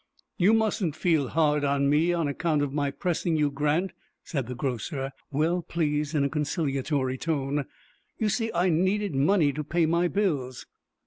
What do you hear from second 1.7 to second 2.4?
me on